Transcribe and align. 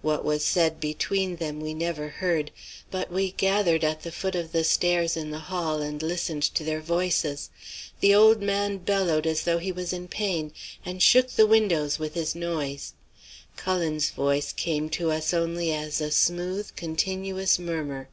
What 0.00 0.24
was 0.24 0.42
said 0.46 0.80
between 0.80 1.36
them 1.36 1.60
we 1.60 1.74
never 1.74 2.08
heard, 2.08 2.52
but 2.90 3.12
we 3.12 3.32
gathered 3.32 3.84
at 3.84 4.00
the 4.02 4.10
foot 4.10 4.34
of 4.34 4.50
the 4.52 4.64
stairs 4.64 5.14
in 5.14 5.30
the 5.30 5.40
hall 5.52 5.82
and 5.82 6.02
listened 6.02 6.42
to 6.54 6.64
their 6.64 6.80
voices. 6.80 7.50
The 8.00 8.14
old 8.14 8.40
man 8.40 8.78
bellowed 8.78 9.26
as 9.26 9.42
though 9.42 9.58
he 9.58 9.70
was 9.70 9.92
in 9.92 10.08
pain, 10.08 10.54
and 10.86 11.02
shook 11.02 11.32
the 11.32 11.46
windows 11.46 11.98
with 11.98 12.14
his 12.14 12.34
noise; 12.34 12.94
Cullen's 13.58 14.08
voice 14.08 14.52
came 14.54 14.88
to 14.88 15.10
us 15.10 15.34
only 15.34 15.70
as 15.70 16.00
a 16.00 16.10
smooth, 16.10 16.74
continuous 16.74 17.58
murmur. 17.58 18.08